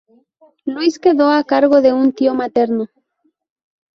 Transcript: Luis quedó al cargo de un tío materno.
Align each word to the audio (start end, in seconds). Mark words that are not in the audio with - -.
Luis 0.65 0.97
quedó 0.97 1.29
al 1.29 1.45
cargo 1.45 1.79
de 1.79 1.93
un 1.93 2.11
tío 2.11 2.33
materno. 2.33 2.87